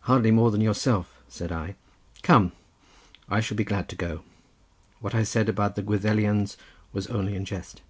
[0.00, 1.76] "Hardly more than yourself," said I.
[2.22, 2.50] "Come;
[3.28, 4.22] I shall be glad to go.
[4.98, 6.56] What I said about the Gwyddelians
[6.92, 7.80] was only in jest."